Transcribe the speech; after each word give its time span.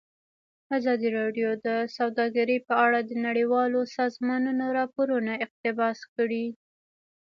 ازادي 0.77 1.09
راډیو 1.19 1.49
د 1.65 1.67
سوداګري 1.97 2.57
په 2.67 2.73
اړه 2.85 2.99
د 3.03 3.11
نړیوالو 3.27 3.79
سازمانونو 3.97 4.65
راپورونه 4.77 5.31
اقتباس 5.45 5.99
کړي. 6.15 6.45